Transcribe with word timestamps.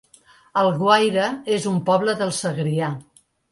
Alguaire 0.61 1.27
es 1.59 1.69
un 1.73 1.79
poble 1.91 2.17
del 2.25 2.35
Segrià 2.41 2.93